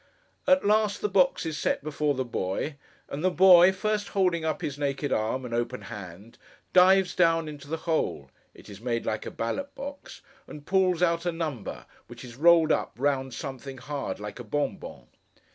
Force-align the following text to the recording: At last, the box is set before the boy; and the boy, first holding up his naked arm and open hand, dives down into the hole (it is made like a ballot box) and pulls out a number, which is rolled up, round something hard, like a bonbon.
At 0.47 0.65
last, 0.65 1.01
the 1.01 1.07
box 1.09 1.45
is 1.45 1.59
set 1.59 1.83
before 1.83 2.15
the 2.15 2.25
boy; 2.25 2.77
and 3.07 3.23
the 3.23 3.29
boy, 3.29 3.71
first 3.71 4.07
holding 4.07 4.43
up 4.43 4.63
his 4.63 4.79
naked 4.79 5.13
arm 5.13 5.45
and 5.45 5.53
open 5.53 5.81
hand, 5.93 6.39
dives 6.73 7.13
down 7.13 7.47
into 7.47 7.67
the 7.67 7.77
hole 7.85 8.31
(it 8.55 8.67
is 8.67 8.81
made 8.81 9.05
like 9.05 9.27
a 9.27 9.29
ballot 9.29 9.75
box) 9.75 10.21
and 10.47 10.65
pulls 10.65 11.03
out 11.03 11.27
a 11.27 11.31
number, 11.31 11.85
which 12.07 12.25
is 12.25 12.35
rolled 12.35 12.71
up, 12.71 12.93
round 12.97 13.35
something 13.35 13.77
hard, 13.77 14.19
like 14.19 14.39
a 14.39 14.43
bonbon. 14.43 15.05